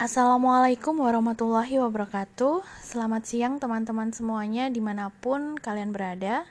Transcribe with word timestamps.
Assalamualaikum 0.00 0.96
warahmatullahi 1.04 1.76
wabarakatuh. 1.76 2.64
Selamat 2.80 3.20
siang 3.28 3.60
teman-teman 3.60 4.08
semuanya 4.16 4.72
di 4.72 4.80
mana 4.80 5.12
pun 5.12 5.60
kalian 5.60 5.92
berada. 5.92 6.48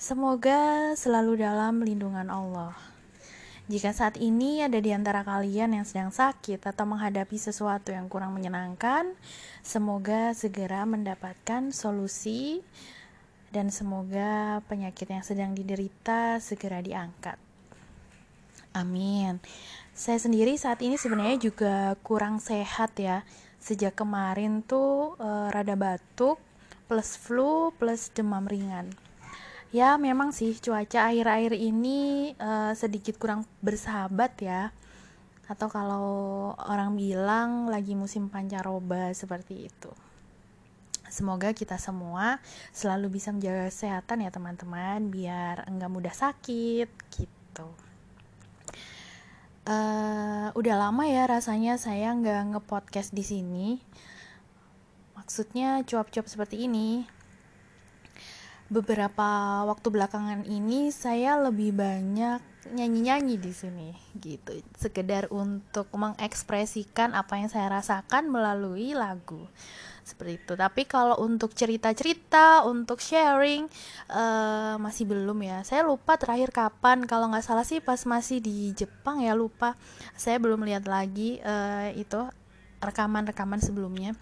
Semoga 0.00 0.96
selalu 0.96 1.44
dalam 1.44 1.84
lindungan 1.84 2.32
Allah. 2.32 2.72
Jika 3.68 3.92
saat 3.92 4.16
ini 4.16 4.64
ada 4.64 4.80
di 4.80 4.88
antara 4.96 5.20
kalian 5.20 5.76
yang 5.76 5.84
sedang 5.84 6.08
sakit 6.08 6.64
atau 6.64 6.88
menghadapi 6.88 7.36
sesuatu 7.36 7.92
yang 7.92 8.08
kurang 8.08 8.32
menyenangkan 8.32 9.12
Semoga 9.60 10.32
segera 10.32 10.88
mendapatkan 10.88 11.68
solusi 11.68 12.64
Dan 13.52 13.68
semoga 13.68 14.64
penyakit 14.64 15.12
yang 15.12 15.20
sedang 15.20 15.52
diderita 15.52 16.40
segera 16.40 16.80
diangkat. 16.80 17.36
Amin 18.72 19.44
saya 19.98 20.22
sendiri 20.22 20.54
saat 20.54 20.78
ini 20.78 20.94
sebenarnya 20.94 21.50
juga 21.50 21.98
kurang 22.06 22.38
sehat 22.38 22.94
ya. 23.02 23.26
Sejak 23.58 23.98
kemarin 23.98 24.62
tuh 24.62 25.18
e, 25.18 25.50
rada 25.50 25.74
batuk, 25.74 26.38
plus 26.86 27.18
flu, 27.18 27.74
plus 27.74 28.06
demam 28.14 28.46
ringan. 28.46 28.94
Ya 29.74 29.98
memang 29.98 30.30
sih 30.30 30.54
cuaca 30.62 31.10
akhir-akhir 31.10 31.58
ini 31.58 32.30
e, 32.38 32.50
sedikit 32.78 33.18
kurang 33.18 33.42
bersahabat 33.58 34.38
ya. 34.38 34.70
Atau 35.50 35.66
kalau 35.66 36.54
orang 36.54 36.94
bilang 36.94 37.66
lagi 37.66 37.98
musim 37.98 38.30
pancaroba 38.30 39.10
seperti 39.10 39.66
itu. 39.66 39.90
Semoga 41.10 41.50
kita 41.50 41.74
semua 41.74 42.38
selalu 42.70 43.18
bisa 43.18 43.34
menjaga 43.34 43.66
kesehatan 43.66 44.22
ya 44.22 44.30
teman-teman 44.30 45.10
biar 45.10 45.66
enggak 45.66 45.90
mudah 45.90 46.14
sakit 46.14 46.86
gitu. 47.10 47.87
Uh, 49.68 50.48
udah 50.56 50.80
lama 50.80 51.04
ya 51.04 51.28
rasanya 51.28 51.76
saya 51.76 52.16
nggak 52.16 52.56
ngepodcast 52.56 53.12
di 53.12 53.20
sini. 53.20 53.66
Maksudnya 55.12 55.84
cuap-cuap 55.84 56.24
seperti 56.24 56.64
ini. 56.64 57.04
Beberapa 58.72 59.60
waktu 59.68 59.92
belakangan 59.92 60.48
ini 60.48 60.88
saya 60.88 61.36
lebih 61.36 61.76
banyak 61.76 62.40
nyanyi-nyanyi 62.72 63.36
di 63.40 63.52
sini 63.52 63.88
gitu. 64.18 64.56
Sekedar 64.76 65.28
untuk 65.32 65.88
mengekspresikan 65.94 67.16
apa 67.16 67.40
yang 67.40 67.48
saya 67.48 67.68
rasakan 67.72 68.28
melalui 68.28 68.92
lagu. 68.92 69.48
Seperti 70.08 70.40
itu. 70.40 70.52
Tapi 70.56 70.88
kalau 70.88 71.20
untuk 71.20 71.52
cerita-cerita 71.52 72.64
untuk 72.64 72.96
sharing 72.96 73.68
uh, 74.08 74.80
masih 74.80 75.04
belum 75.04 75.36
ya. 75.44 75.60
Saya 75.68 75.84
lupa 75.84 76.16
terakhir 76.16 76.48
kapan. 76.48 77.04
Kalau 77.04 77.28
nggak 77.28 77.44
salah 77.44 77.68
sih 77.68 77.84
pas 77.84 78.00
masih 78.08 78.40
di 78.40 78.72
Jepang 78.72 79.20
ya 79.20 79.36
lupa. 79.36 79.76
Saya 80.16 80.40
belum 80.40 80.64
lihat 80.64 80.88
lagi 80.88 81.36
uh, 81.44 81.92
itu 81.92 82.24
rekaman-rekaman 82.80 83.60
sebelumnya. 83.60 84.16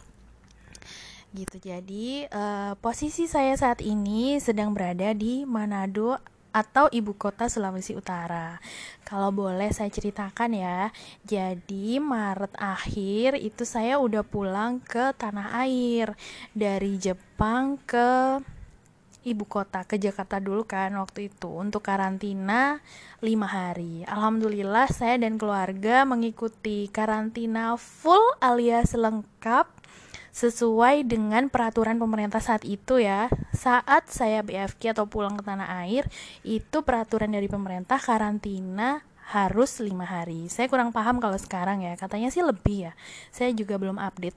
Gitu. 1.31 1.63
Jadi 1.63 2.27
uh, 2.35 2.75
posisi 2.83 3.31
saya 3.31 3.55
saat 3.55 3.79
ini 3.79 4.43
sedang 4.43 4.75
berada 4.75 5.15
di 5.15 5.47
Manado 5.47 6.36
atau 6.57 6.89
ibu 6.89 7.13
kota 7.13 7.53
Sulawesi 7.53 7.93
Utara. 7.93 8.57
Kalau 9.05 9.29
boleh 9.29 9.69
saya 9.77 9.93
ceritakan 9.93 10.57
ya. 10.57 10.89
Jadi 11.21 12.01
Maret 12.01 12.57
akhir 12.57 13.37
itu 13.37 13.69
saya 13.69 14.01
udah 14.01 14.25
pulang 14.25 14.81
ke 14.81 15.13
tanah 15.21 15.61
air 15.61 16.17
dari 16.57 16.97
Jepang 16.97 17.77
ke 17.85 18.41
ibu 19.27 19.43
kota 19.43 19.83
ke 19.83 19.99
Jakarta 19.99 20.39
dulu 20.39 20.63
kan 20.65 20.95
waktu 20.97 21.29
itu 21.29 21.51
untuk 21.51 21.85
karantina 21.85 22.81
lima 23.21 23.51
hari. 23.51 24.07
Alhamdulillah 24.09 24.89
saya 24.89 25.21
dan 25.21 25.37
keluarga 25.37 26.09
mengikuti 26.09 26.89
karantina 26.89 27.77
full 27.77 28.23
alias 28.39 28.97
lengkap 28.97 29.67
sesuai 30.37 31.09
dengan 31.09 31.49
peraturan 31.49 31.97
pemerintah 31.97 32.45
saat 32.45 32.69
itu 32.69 33.01
ya. 33.01 33.33
Saat 33.57 34.13
saya 34.13 34.45
BFK 34.45 34.93
atau 34.93 35.09
pulang 35.09 35.41
ke 35.41 35.43
tanah 35.49 35.81
air, 35.89 36.05
itu 36.45 36.85
peraturan 36.85 37.33
dari 37.33 37.49
pemerintah 37.49 37.97
karantina 37.97 39.01
harus 39.33 39.81
lima 39.81 40.05
hari. 40.05 40.53
Saya 40.53 40.69
kurang 40.69 40.93
paham 40.93 41.25
kalau 41.25 41.41
sekarang 41.41 41.81
ya, 41.81 41.97
katanya 41.97 42.29
sih 42.29 42.45
lebih 42.45 42.93
ya. 42.93 42.93
Saya 43.33 43.57
juga 43.57 43.81
belum 43.81 43.97
update. 43.97 44.37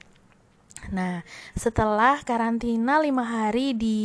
Nah, 0.88 1.20
setelah 1.52 2.24
karantina 2.24 2.96
lima 3.04 3.20
hari 3.20 3.76
di 3.76 4.00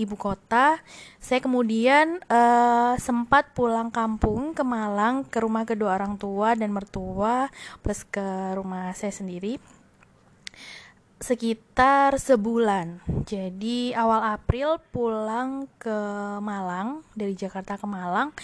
ibu 0.00 0.16
kota, 0.16 0.80
saya 1.20 1.44
kemudian 1.44 2.24
uh, 2.32 2.96
sempat 2.96 3.52
pulang 3.52 3.92
kampung 3.92 4.56
ke 4.56 4.64
Malang 4.64 5.28
ke 5.28 5.44
rumah 5.44 5.68
kedua 5.68 6.00
orang 6.00 6.16
tua 6.16 6.56
dan 6.56 6.72
mertua 6.72 7.52
plus 7.84 8.00
ke 8.08 8.56
rumah 8.56 8.96
saya 8.96 9.12
sendiri 9.12 9.60
sekitar 11.16 12.20
sebulan. 12.20 13.00
Jadi 13.24 13.96
awal 13.96 14.36
April 14.36 14.78
pulang 14.92 15.64
ke 15.80 15.98
Malang 16.44 17.00
dari 17.16 17.32
Jakarta 17.32 17.80
ke 17.80 17.86
Malang 17.88 18.36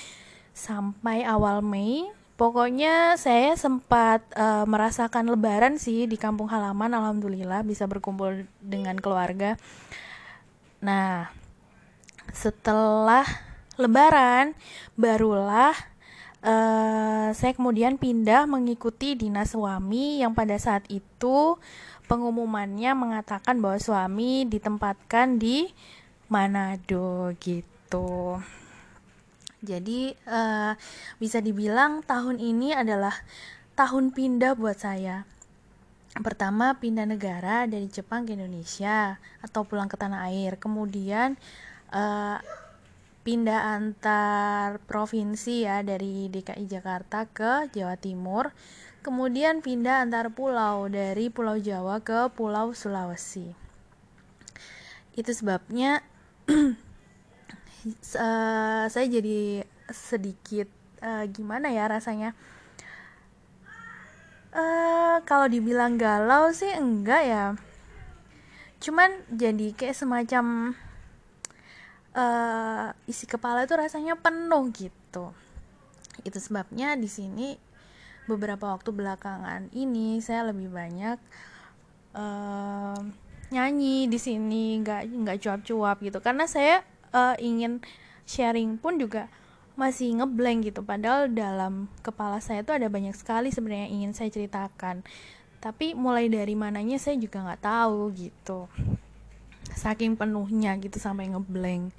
sampai 0.56 1.24
awal 1.24 1.60
Mei. 1.60 2.08
Pokoknya 2.32 3.14
saya 3.20 3.54
sempat 3.54 4.24
uh, 4.34 4.64
merasakan 4.66 5.30
lebaran 5.30 5.78
sih 5.78 6.08
di 6.08 6.16
kampung 6.18 6.50
halaman 6.50 6.90
alhamdulillah 6.90 7.62
bisa 7.62 7.86
berkumpul 7.86 8.48
dengan 8.58 8.98
keluarga. 8.98 9.54
Nah, 10.82 11.30
setelah 12.34 13.22
lebaran 13.78 14.56
barulah 14.98 15.76
uh, 16.42 17.30
saya 17.32 17.53
kemudian 17.54 17.97
pindah 17.97 18.44
mengikuti 18.50 19.14
dinas 19.14 19.54
suami 19.54 20.20
yang 20.20 20.34
pada 20.34 20.58
saat 20.58 20.84
itu 20.91 21.56
pengumumannya 22.10 22.92
mengatakan 22.92 23.62
bahwa 23.62 23.78
suami 23.78 24.44
ditempatkan 24.44 25.41
di 25.41 25.70
Manado 26.28 27.32
gitu. 27.41 28.41
Jadi 29.62 30.10
uh, 30.26 30.75
bisa 31.22 31.38
dibilang 31.38 32.02
tahun 32.02 32.42
ini 32.42 32.75
adalah 32.75 33.14
tahun 33.78 34.10
pindah 34.10 34.58
buat 34.58 34.81
saya. 34.81 35.22
Pertama 36.12 36.76
pindah 36.76 37.08
negara 37.08 37.64
dari 37.64 37.88
Jepang 37.88 38.28
ke 38.28 38.36
Indonesia 38.36 39.16
atau 39.41 39.64
pulang 39.64 39.88
ke 39.88 39.97
tanah 39.97 40.28
air. 40.28 40.58
Kemudian 40.60 41.38
uh, 41.94 42.36
pindah 43.22 43.78
antar 43.78 44.82
provinsi 44.84 45.66
ya 45.66 45.86
dari 45.86 46.26
DKI 46.26 46.66
Jakarta 46.66 47.30
ke 47.30 47.70
Jawa 47.70 47.94
Timur 47.94 48.50
kemudian 49.02 49.60
pindah 49.60 50.06
antar 50.06 50.30
pulau 50.30 50.86
dari 50.86 51.26
Pulau 51.26 51.58
Jawa 51.58 51.98
ke 52.00 52.30
Pulau 52.32 52.70
Sulawesi. 52.70 53.50
Itu 55.18 55.34
sebabnya 55.34 56.06
uh, 58.16 58.84
saya 58.86 59.06
jadi 59.10 59.66
sedikit 59.90 60.70
uh, 61.02 61.26
gimana 61.28 61.74
ya 61.74 61.90
rasanya. 61.90 62.32
Uh, 64.54 65.18
kalau 65.26 65.50
dibilang 65.50 65.98
galau 65.98 66.54
sih 66.54 66.70
enggak 66.70 67.22
ya. 67.26 67.44
Cuman 68.78 69.10
jadi 69.34 69.74
kayak 69.74 69.98
semacam 69.98 70.76
uh, 72.16 72.92
isi 73.08 73.24
kepala 73.24 73.64
itu 73.64 73.74
rasanya 73.76 74.16
penuh 74.16 74.68
gitu. 74.72 75.32
Itu 76.22 76.38
sebabnya 76.38 76.94
di 76.96 77.08
sini 77.08 77.56
beberapa 78.30 78.70
waktu 78.70 78.94
belakangan 78.94 79.74
ini 79.74 80.22
saya 80.22 80.54
lebih 80.54 80.70
banyak 80.70 81.18
uh, 82.14 83.00
nyanyi 83.52 84.06
di 84.08 84.18
sini 84.20 84.80
nggak 84.80 85.02
nggak 85.10 85.38
cuap-cuap 85.42 85.98
gitu. 86.00 86.18
Karena 86.20 86.44
saya 86.48 86.84
uh, 87.12 87.36
ingin 87.40 87.82
sharing 88.28 88.78
pun 88.78 89.00
juga 89.00 89.28
masih 89.74 90.12
ngeblank 90.20 90.68
gitu. 90.68 90.80
Padahal 90.84 91.32
dalam 91.32 91.88
kepala 92.04 92.38
saya 92.44 92.60
tuh 92.62 92.76
ada 92.76 92.92
banyak 92.92 93.16
sekali 93.16 93.48
sebenarnya 93.48 93.88
ingin 93.88 94.12
saya 94.12 94.28
ceritakan. 94.28 95.00
Tapi 95.62 95.94
mulai 95.94 96.26
dari 96.26 96.58
mananya 96.58 96.98
saya 96.98 97.14
juga 97.16 97.38
nggak 97.40 97.62
tahu 97.62 98.10
gitu 98.19 98.66
saking 99.82 100.14
penuhnya 100.14 100.79
gitu 100.79 101.02
sampai 101.02 101.34
ngeblank. 101.34 101.90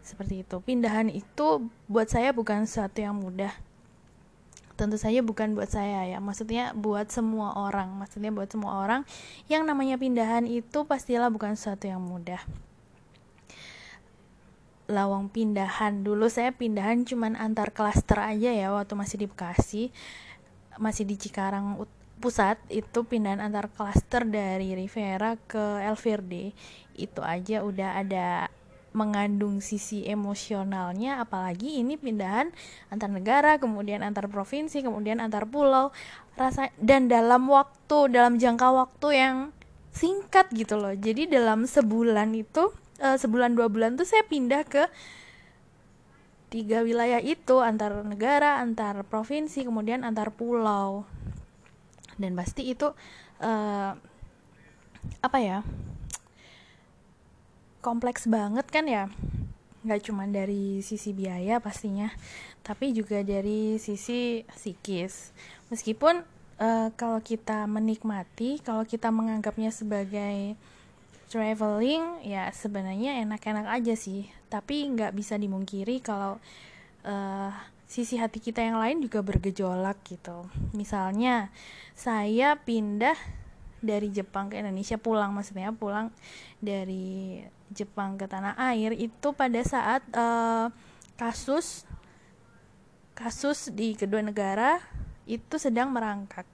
Seperti 0.00 0.40
itu. 0.40 0.56
Pindahan 0.64 1.12
itu 1.12 1.68
buat 1.84 2.08
saya 2.08 2.32
bukan 2.32 2.64
sesuatu 2.64 3.04
yang 3.04 3.20
mudah. 3.20 3.52
Tentu 4.76 4.96
saja 4.96 5.20
bukan 5.20 5.52
buat 5.52 5.68
saya 5.68 6.08
ya. 6.08 6.18
Maksudnya 6.22 6.72
buat 6.72 7.12
semua 7.12 7.52
orang. 7.56 7.92
Maksudnya 7.96 8.32
buat 8.32 8.48
semua 8.48 8.80
orang 8.80 9.04
yang 9.52 9.68
namanya 9.68 10.00
pindahan 10.00 10.48
itu 10.48 10.88
pastilah 10.88 11.28
bukan 11.28 11.58
sesuatu 11.58 11.84
yang 11.84 12.00
mudah. 12.00 12.40
Lawang 14.86 15.28
pindahan. 15.28 16.06
Dulu 16.06 16.30
saya 16.30 16.54
pindahan 16.54 17.02
cuman 17.04 17.34
antar 17.34 17.74
klaster 17.74 18.22
aja 18.22 18.54
ya 18.54 18.70
waktu 18.72 18.94
masih 18.94 19.16
di 19.20 19.26
Bekasi. 19.26 19.82
Masih 20.76 21.08
di 21.08 21.16
Cikarang 21.18 21.80
pusat 22.16 22.56
itu 22.72 23.04
pindahan 23.04 23.44
antar 23.44 23.68
klaster 23.68 24.24
dari 24.24 24.72
Rivera 24.72 25.36
ke 25.46 25.84
El 25.84 25.96
itu 26.96 27.20
aja 27.20 27.60
udah 27.60 28.00
ada 28.00 28.48
mengandung 28.96 29.60
sisi 29.60 30.08
emosionalnya 30.08 31.20
apalagi 31.20 31.84
ini 31.84 32.00
pindahan 32.00 32.48
antar 32.88 33.12
negara 33.12 33.60
kemudian 33.60 34.00
antar 34.00 34.24
provinsi 34.32 34.80
kemudian 34.80 35.20
antar 35.20 35.44
pulau. 35.44 35.92
Rasa 36.36 36.72
dan 36.80 37.08
dalam 37.12 37.44
waktu 37.52 38.08
dalam 38.08 38.40
jangka 38.40 38.68
waktu 38.72 39.08
yang 39.12 39.36
singkat 39.92 40.48
gitu 40.56 40.80
loh. 40.80 40.96
Jadi 40.96 41.28
dalam 41.28 41.68
sebulan 41.68 42.32
itu 42.32 42.72
uh, 43.04 43.16
sebulan 43.20 43.52
dua 43.52 43.68
bulan 43.68 44.00
tuh 44.00 44.08
saya 44.08 44.24
pindah 44.24 44.64
ke 44.64 44.88
tiga 46.48 46.80
wilayah 46.80 47.20
itu 47.20 47.60
antar 47.60 48.00
negara 48.00 48.62
antar 48.62 49.04
provinsi 49.04 49.66
kemudian 49.66 50.06
antar 50.06 50.30
pulau 50.32 51.04
dan 52.16 52.32
pasti 52.36 52.72
itu 52.72 52.92
uh, 53.40 53.92
apa 55.22 55.38
ya 55.38 55.58
kompleks 57.84 58.26
banget 58.26 58.66
kan 58.66 58.84
ya. 58.90 59.06
Nggak 59.86 60.10
cuma 60.10 60.26
dari 60.26 60.82
sisi 60.82 61.14
biaya 61.14 61.62
pastinya 61.62 62.10
tapi 62.66 62.90
juga 62.90 63.22
dari 63.22 63.78
sisi 63.78 64.42
psikis. 64.50 65.30
Meskipun 65.70 66.26
uh, 66.58 66.90
kalau 66.98 67.22
kita 67.22 67.70
menikmati 67.70 68.58
kalau 68.58 68.82
kita 68.82 69.14
menganggapnya 69.14 69.70
sebagai 69.70 70.58
traveling 71.30 72.26
ya 72.26 72.50
sebenarnya 72.50 73.22
enak-enak 73.22 73.70
aja 73.70 73.94
sih. 73.94 74.26
Tapi 74.50 74.90
nggak 74.90 75.14
bisa 75.14 75.38
dimungkiri 75.38 76.02
kalau 76.02 76.42
uh, 77.06 77.54
sisi 77.86 78.18
hati 78.18 78.42
kita 78.42 78.60
yang 78.60 78.82
lain 78.82 78.98
juga 78.98 79.22
bergejolak 79.22 80.02
gitu. 80.04 80.46
Misalnya 80.74 81.54
saya 81.94 82.58
pindah 82.58 83.14
dari 83.78 84.10
Jepang 84.10 84.50
ke 84.50 84.58
Indonesia 84.58 84.98
pulang 84.98 85.30
maksudnya 85.30 85.70
pulang 85.70 86.10
dari 86.58 87.40
Jepang 87.70 88.18
ke 88.18 88.26
tanah 88.26 88.58
air 88.58 88.94
itu 88.94 89.30
pada 89.34 89.62
saat 89.62 90.02
uh, 90.14 90.70
kasus 91.14 91.86
kasus 93.16 93.72
di 93.72 93.96
kedua 93.96 94.20
negara 94.20 94.82
itu 95.24 95.56
sedang 95.56 95.90
merangkak 95.90 96.44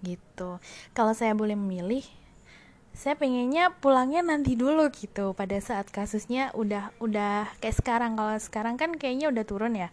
gitu. 0.00 0.60
Kalau 0.96 1.12
saya 1.12 1.36
boleh 1.36 1.56
memilih 1.56 2.04
saya 2.90 3.14
pengennya 3.16 3.72
pulangnya 3.78 4.20
nanti 4.20 4.58
dulu 4.58 4.90
gitu 4.92 5.32
pada 5.32 5.56
saat 5.62 5.88
kasusnya 5.88 6.52
udah 6.52 6.92
udah 7.00 7.48
kayak 7.62 7.76
sekarang. 7.78 8.18
Kalau 8.18 8.36
sekarang 8.36 8.74
kan 8.76 8.92
kayaknya 8.98 9.30
udah 9.30 9.44
turun 9.46 9.78
ya. 9.78 9.88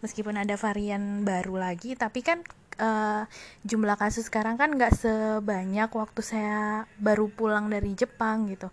Meskipun 0.00 0.34
ada 0.40 0.58
varian 0.58 1.22
baru 1.22 1.60
lagi 1.60 1.94
tapi 1.94 2.24
kan 2.24 2.42
uh, 2.80 3.28
jumlah 3.62 3.94
kasus 4.00 4.26
sekarang 4.26 4.56
kan 4.56 4.74
nggak 4.74 4.96
sebanyak 4.96 5.90
waktu 5.92 6.20
saya 6.24 6.88
baru 6.98 7.30
pulang 7.30 7.68
dari 7.68 7.92
Jepang 7.92 8.48
gitu. 8.50 8.72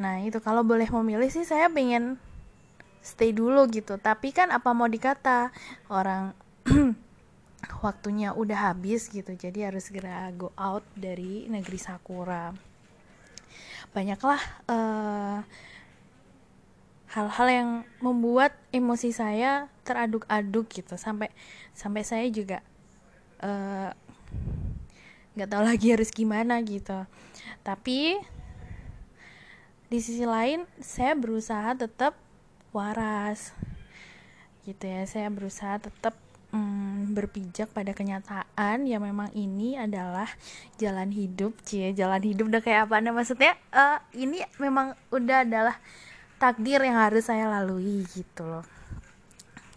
Nah 0.00 0.22
itu 0.24 0.40
kalau 0.40 0.64
boleh 0.64 0.88
memilih 0.88 1.28
sih 1.28 1.44
saya 1.44 1.68
pengen 1.68 2.16
stay 3.04 3.34
dulu 3.34 3.66
gitu. 3.68 3.98
Tapi 4.00 4.32
kan 4.32 4.48
apa 4.54 4.72
mau 4.72 4.88
dikata 4.88 5.52
orang 5.92 6.32
waktunya 7.80 8.32
udah 8.32 8.72
habis 8.72 9.08
gitu 9.12 9.36
jadi 9.36 9.72
harus 9.72 9.88
segera 9.88 10.28
go 10.32 10.52
out 10.56 10.84
dari 10.96 11.48
negeri 11.48 11.78
Sakura. 11.80 12.52
Banyaklah 13.90 14.40
eh, 14.70 15.38
hal-hal 17.10 17.48
yang 17.50 17.70
membuat 17.98 18.54
emosi 18.70 19.10
saya 19.10 19.66
teraduk-aduk 19.82 20.70
gitu. 20.70 20.94
Sampai 20.94 21.28
sampai 21.74 22.06
saya 22.06 22.26
juga 22.30 22.62
Eh, 23.40 23.90
nggak 25.32 25.48
uh, 25.48 25.52
tahu 25.56 25.62
lagi 25.64 25.86
harus 25.96 26.12
gimana 26.12 26.60
gitu. 26.60 27.08
Tapi 27.64 28.20
di 29.90 29.98
sisi 29.98 30.28
lain 30.28 30.68
saya 30.78 31.16
berusaha 31.16 31.72
tetap 31.72 32.20
waras 32.76 33.56
gitu 34.68 34.84
ya. 34.84 35.08
Saya 35.08 35.32
berusaha 35.32 35.80
tetap 35.80 36.12
hmm, 36.52 36.89
berpijak 37.12 37.70
pada 37.74 37.92
kenyataan 37.92 38.86
ya 38.86 38.98
memang 39.02 39.30
ini 39.34 39.76
adalah 39.76 40.26
jalan 40.78 41.10
hidup 41.10 41.54
cie 41.66 41.92
jalan 41.92 42.22
hidup 42.22 42.48
udah 42.50 42.62
kayak 42.62 42.88
apa 42.88 43.02
nih 43.02 43.14
maksudnya 43.14 43.52
uh, 43.74 43.98
ini 44.14 44.42
memang 44.58 44.94
udah 45.10 45.44
adalah 45.44 45.76
takdir 46.40 46.80
yang 46.80 46.96
harus 46.96 47.28
saya 47.28 47.52
lalui 47.52 48.08
gitu 48.08 48.48
loh. 48.48 48.64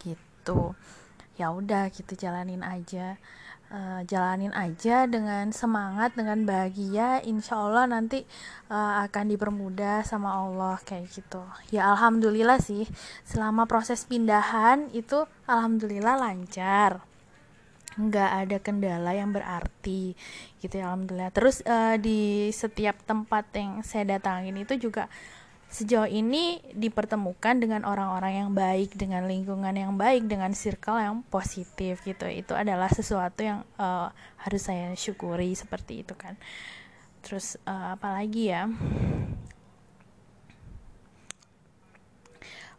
Gitu. 0.00 0.72
Ya 1.36 1.52
udah 1.52 1.92
gitu 1.92 2.16
jalanin 2.16 2.64
aja. 2.64 3.20
Uh, 3.74 4.06
jalanin 4.06 4.54
aja 4.56 5.04
dengan 5.04 5.52
semangat 5.52 6.16
dengan 6.16 6.48
bahagia. 6.48 7.20
Insya 7.20 7.60
Allah 7.60 7.84
nanti 7.84 8.24
uh, 8.72 9.04
akan 9.04 9.36
dipermudah 9.36 10.08
sama 10.08 10.32
Allah 10.40 10.80
kayak 10.88 11.12
gitu. 11.12 11.44
Ya 11.68 11.92
alhamdulillah 11.92 12.56
sih 12.64 12.88
selama 13.28 13.68
proses 13.68 14.08
pindahan 14.08 14.88
itu 14.96 15.28
alhamdulillah 15.44 16.16
lancar 16.16 17.04
nggak 17.94 18.30
ada 18.46 18.56
kendala 18.58 19.14
yang 19.14 19.30
berarti 19.30 20.18
gitu 20.58 20.74
ya 20.80 20.90
alhamdulillah 20.90 21.30
terus 21.30 21.62
uh, 21.66 21.94
di 21.98 22.50
setiap 22.50 22.98
tempat 23.06 23.46
yang 23.54 23.82
saya 23.86 24.18
datangin 24.18 24.58
itu 24.58 24.74
juga 24.78 25.06
sejauh 25.74 26.06
ini 26.06 26.62
dipertemukan 26.70 27.58
dengan 27.58 27.82
orang-orang 27.82 28.46
yang 28.46 28.50
baik, 28.54 28.94
dengan 28.94 29.26
lingkungan 29.26 29.74
yang 29.74 29.98
baik, 29.98 30.30
dengan 30.30 30.54
circle 30.54 31.02
yang 31.02 31.26
positif 31.26 31.98
gitu. 32.06 32.30
Itu 32.30 32.54
adalah 32.54 32.86
sesuatu 32.86 33.42
yang 33.42 33.66
uh, 33.74 34.06
harus 34.38 34.62
saya 34.62 34.94
syukuri 34.94 35.50
seperti 35.58 36.06
itu 36.06 36.14
kan. 36.14 36.38
Terus 37.26 37.58
uh, 37.66 37.98
apa 37.98 38.22
lagi 38.22 38.54
ya? 38.54 38.70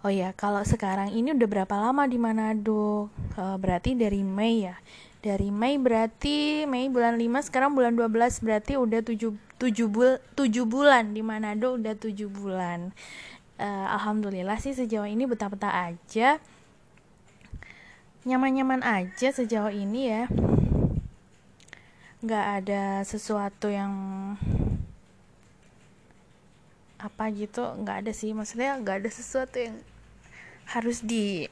Oh 0.05 0.13
ya, 0.13 0.37
kalau 0.37 0.61
sekarang 0.61 1.17
ini 1.17 1.33
udah 1.33 1.49
berapa 1.49 1.81
lama 1.81 2.05
di 2.05 2.21
Manado? 2.21 3.09
Uh, 3.33 3.57
berarti 3.57 3.97
dari 3.97 4.21
Mei 4.21 4.69
ya. 4.69 4.77
Dari 5.25 5.49
Mei 5.49 5.81
berarti 5.81 6.69
Mei 6.69 6.93
bulan 6.93 7.17
5 7.17 7.49
sekarang 7.49 7.73
bulan 7.73 7.97
12 7.97 8.45
berarti 8.45 8.77
udah 8.77 9.01
7 9.01 9.33
tujuh 9.57 9.89
bul 9.89 10.21
tujuh 10.37 10.69
bulan. 10.69 11.17
Di 11.17 11.25
Manado 11.25 11.73
udah 11.73 11.97
tujuh 11.97 12.29
bulan. 12.29 12.93
Uh, 13.57 13.85
alhamdulillah 13.97 14.61
sih 14.61 14.77
sejauh 14.77 15.09
ini 15.09 15.25
betah-betah 15.25 15.73
aja. 15.73 16.37
Nyaman-nyaman 18.29 18.85
aja 18.85 19.33
sejauh 19.33 19.73
ini 19.73 20.13
ya. 20.13 20.29
Nggak 22.21 22.45
ada 22.61 23.01
sesuatu 23.01 23.73
yang 23.73 23.89
apa 27.01 27.25
gitu 27.33 27.65
nggak 27.81 28.05
ada 28.05 28.13
sih. 28.13 28.37
Maksudnya 28.37 28.77
nggak 28.77 29.01
ada 29.01 29.09
sesuatu 29.09 29.57
yang 29.57 29.81
harus 30.69 31.01
di 31.06 31.45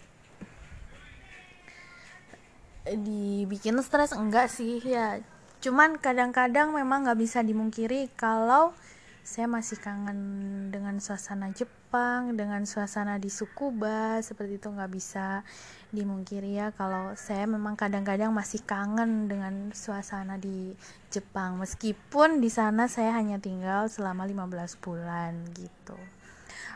dibikin 2.83 3.79
stres? 3.79 4.11
Enggak 4.11 4.51
sih 4.51 4.83
ya. 4.83 5.19
Cuman 5.63 5.95
kadang-kadang 5.95 6.75
memang 6.75 7.07
nggak 7.07 7.19
bisa 7.19 7.39
dimungkiri 7.39 8.11
kalau 8.19 8.75
saya 9.23 9.47
masih 9.47 9.79
kangen 9.79 10.19
dengan 10.67 10.99
suasana 10.99 11.47
Jepang, 11.55 12.35
dengan 12.35 12.67
suasana 12.67 13.15
di 13.15 13.31
Sukuba, 13.31 14.19
seperti 14.19 14.59
itu 14.59 14.67
nggak 14.67 14.91
bisa 14.91 15.47
dimungkiri 15.95 16.59
ya. 16.59 16.75
Kalau 16.75 17.15
saya 17.15 17.47
memang 17.47 17.79
kadang-kadang 17.79 18.35
masih 18.35 18.59
kangen 18.67 19.31
dengan 19.31 19.71
suasana 19.71 20.35
di 20.35 20.75
Jepang. 21.07 21.55
Meskipun 21.55 22.43
di 22.43 22.51
sana 22.51 22.91
saya 22.91 23.15
hanya 23.15 23.39
tinggal 23.39 23.87
selama 23.87 24.27
15 24.27 24.83
bulan 24.83 25.47
gitu 25.55 25.95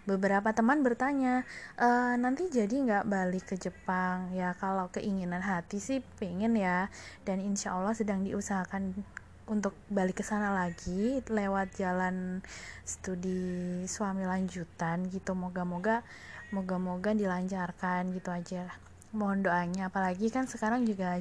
beberapa 0.06 0.52
teman 0.56 0.82
bertanya 0.82 1.44
e, 1.76 1.88
nanti 2.18 2.48
jadi 2.48 2.72
nggak 2.72 3.06
balik 3.08 3.46
ke 3.50 3.56
Jepang? 3.60 4.32
Ya 4.34 4.56
kalau 4.58 4.90
keinginan 4.94 5.44
hati 5.44 5.78
sih 5.82 6.00
pengen 6.22 6.56
ya. 6.58 6.88
Dan 7.28 7.44
insya 7.44 7.76
Allah 7.76 7.94
sedang 7.94 8.24
diusahakan 8.24 8.94
untuk 9.48 9.74
balik 9.88 10.20
ke 10.20 10.24
sana 10.28 10.52
lagi 10.52 11.24
lewat 11.24 11.80
jalan 11.80 12.44
studi 12.84 13.84
suami 13.88 14.28
lanjutan 14.28 15.08
gitu. 15.08 15.36
Moga-moga 15.36 16.04
moga-moga 16.52 17.12
dilancarkan 17.12 18.16
gitu 18.16 18.30
aja. 18.32 18.72
Mohon 19.12 19.48
doanya. 19.48 19.84
Apalagi 19.92 20.28
kan 20.32 20.48
sekarang 20.48 20.84
juga 20.84 21.20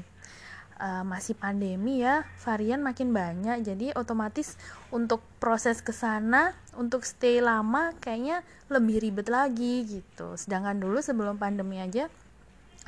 uh, 0.80 1.04
masih 1.04 1.36
pandemi 1.36 2.04
ya 2.04 2.24
varian 2.44 2.80
makin 2.84 3.12
banyak. 3.12 3.64
Jadi 3.64 3.92
otomatis 3.96 4.56
untuk 4.92 5.24
proses 5.40 5.80
ke 5.80 5.92
sana 5.92 6.56
untuk 6.76 7.04
stay 7.04 7.40
lama 7.40 7.92
kayaknya 8.00 8.44
lebih 8.68 9.00
ribet 9.02 9.28
lagi 9.28 9.84
gitu. 9.86 10.36
Sedangkan 10.36 10.76
dulu 10.78 11.00
sebelum 11.00 11.36
pandemi 11.40 11.80
aja 11.80 12.08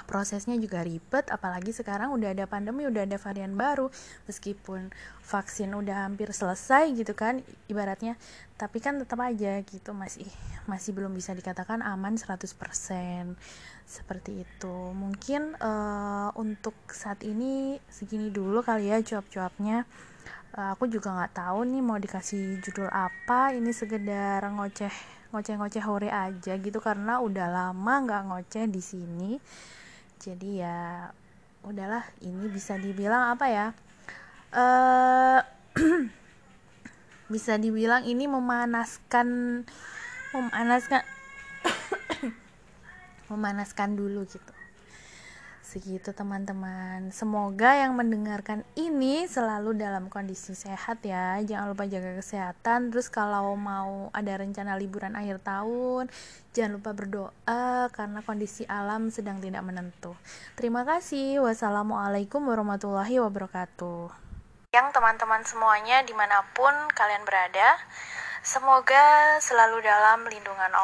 prosesnya 0.08 0.56
juga 0.56 0.80
ribet 0.80 1.28
apalagi 1.28 1.76
sekarang 1.76 2.16
udah 2.16 2.32
ada 2.32 2.48
pandemi 2.48 2.88
udah 2.88 3.04
ada 3.04 3.20
varian 3.20 3.52
baru. 3.52 3.92
Meskipun 4.24 4.88
vaksin 5.20 5.76
udah 5.76 6.08
hampir 6.08 6.32
selesai 6.32 6.88
gitu 6.96 7.12
kan 7.12 7.44
ibaratnya. 7.68 8.16
Tapi 8.56 8.80
kan 8.80 8.96
tetap 8.96 9.20
aja 9.20 9.60
gitu 9.60 9.92
masih 9.92 10.24
masih 10.64 10.96
belum 10.96 11.12
bisa 11.12 11.36
dikatakan 11.36 11.84
aman 11.84 12.16
100% 12.16 12.48
seperti 13.84 14.48
itu. 14.48 14.76
Mungkin 14.96 15.60
uh, 15.60 16.32
untuk 16.40 16.74
saat 16.88 17.20
ini 17.20 17.76
segini 17.92 18.32
dulu 18.32 18.64
kali 18.64 18.88
ya 18.88 19.04
jawab-jawabnya 19.04 19.84
uh, 20.56 20.72
aku 20.72 20.88
juga 20.88 21.12
nggak 21.12 21.36
tahu 21.36 21.68
nih 21.68 21.82
mau 21.84 22.00
dikasih 22.00 22.64
judul 22.64 22.88
apa. 22.88 23.52
Ini 23.52 23.70
sekedar 23.76 24.40
ngoceh 24.48 25.20
ngoceh-ngoceh 25.28 25.84
hore 25.84 26.08
aja 26.08 26.56
gitu 26.56 26.80
karena 26.80 27.20
udah 27.20 27.52
lama 27.52 27.94
nggak 28.00 28.22
ngoceh 28.32 28.64
di 28.64 28.80
sini 28.80 29.36
jadi 30.18 30.50
ya 30.66 30.78
udahlah 31.62 32.02
ini 32.18 32.50
bisa 32.50 32.74
dibilang 32.74 33.38
apa 33.38 33.46
ya 33.46 33.66
uh, 34.50 35.40
bisa 37.32 37.54
dibilang 37.54 38.02
ini 38.02 38.26
memanaskan 38.26 39.62
memanaskan 40.34 41.02
memanaskan 43.30 43.94
dulu 43.94 44.26
gitu 44.26 44.57
segitu 45.68 46.16
teman-teman. 46.16 47.12
Semoga 47.12 47.76
yang 47.76 47.92
mendengarkan 47.92 48.64
ini 48.72 49.28
selalu 49.28 49.76
dalam 49.76 50.08
kondisi 50.08 50.56
sehat 50.56 51.04
ya. 51.04 51.36
Jangan 51.44 51.76
lupa 51.76 51.84
jaga 51.84 52.16
kesehatan. 52.16 52.88
Terus 52.88 53.12
kalau 53.12 53.52
mau 53.52 54.08
ada 54.16 54.40
rencana 54.40 54.80
liburan 54.80 55.12
akhir 55.12 55.44
tahun 55.44 56.08
jangan 56.56 56.80
lupa 56.80 56.90
berdoa 56.96 57.92
karena 57.92 58.24
kondisi 58.24 58.64
alam 58.64 59.12
sedang 59.12 59.44
tidak 59.44 59.60
menentu. 59.60 60.16
Terima 60.56 60.88
kasih. 60.88 61.44
Wassalamualaikum 61.44 62.40
warahmatullahi 62.48 63.20
wabarakatuh. 63.20 64.08
Yang 64.72 64.88
teman-teman 64.96 65.44
semuanya 65.44 66.00
di 66.00 66.16
mana 66.16 66.44
pun 66.56 66.72
kalian 66.96 67.28
berada 67.28 67.76
semoga 68.40 69.36
selalu 69.44 69.84
dalam 69.84 70.24
lindungan 70.24 70.72
Allah 70.72 70.78